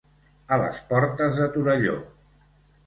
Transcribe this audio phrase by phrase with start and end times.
[0.55, 1.97] A les portes de Torelló.